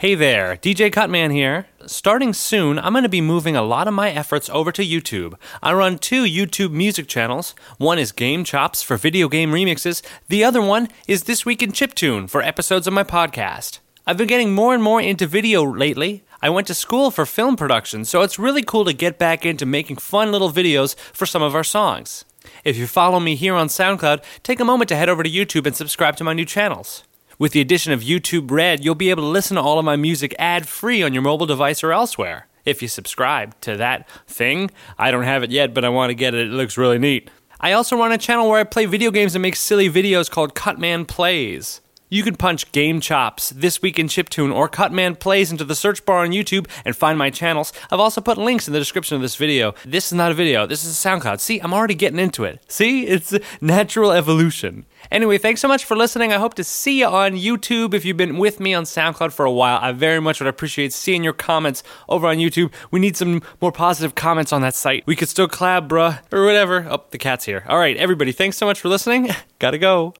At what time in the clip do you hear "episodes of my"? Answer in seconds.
12.40-13.04